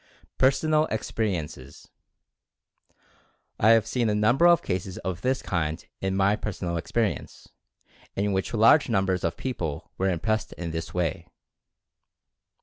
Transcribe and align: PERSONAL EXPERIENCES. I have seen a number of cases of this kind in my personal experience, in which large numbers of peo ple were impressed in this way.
PERSONAL 0.39 0.87
EXPERIENCES. 0.89 1.87
I 3.59 3.69
have 3.69 3.85
seen 3.85 4.09
a 4.09 4.15
number 4.15 4.47
of 4.47 4.63
cases 4.63 4.97
of 5.05 5.21
this 5.21 5.43
kind 5.43 5.85
in 5.99 6.15
my 6.15 6.35
personal 6.35 6.75
experience, 6.75 7.49
in 8.15 8.33
which 8.33 8.51
large 8.51 8.89
numbers 8.89 9.23
of 9.23 9.37
peo 9.37 9.53
ple 9.53 9.91
were 9.99 10.09
impressed 10.09 10.53
in 10.53 10.71
this 10.71 10.91
way. 10.91 11.27